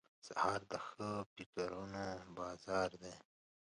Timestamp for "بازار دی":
2.37-3.15